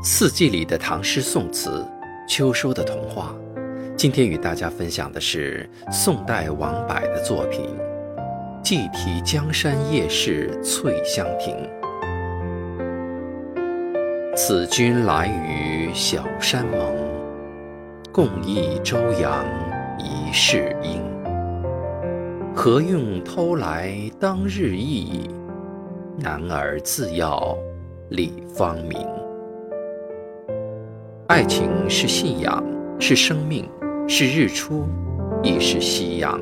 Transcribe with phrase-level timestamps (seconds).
[0.00, 1.84] 四季里的唐诗宋词，
[2.28, 3.34] 秋收的童话。
[3.96, 7.66] 今天与大家分享的是宋代王柏的作品
[8.62, 11.56] 《寄题江山夜市翠香亭》。
[14.36, 16.78] 此君来与小山盟，
[18.12, 19.44] 共忆周阳
[19.98, 21.02] 一世英。
[22.54, 25.28] 何用偷来当日意？
[26.16, 27.58] 男儿自要
[28.10, 29.04] 理方明。
[31.28, 32.64] 爱情是信仰，
[32.98, 33.68] 是生命，
[34.08, 34.88] 是日出，
[35.42, 36.40] 亦是夕阳。